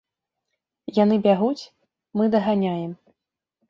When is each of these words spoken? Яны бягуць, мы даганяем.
Яны 1.03 1.21
бягуць, 1.29 1.69
мы 2.19 2.31
даганяем. 2.37 3.01